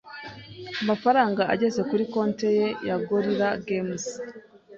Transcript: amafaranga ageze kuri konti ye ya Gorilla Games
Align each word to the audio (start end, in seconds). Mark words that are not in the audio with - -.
amafaranga 0.81 1.41
ageze 1.53 1.79
kuri 1.89 2.03
konti 2.13 2.47
ye 2.57 2.67
ya 2.87 2.95
Gorilla 3.05 3.49
Games 3.67 4.05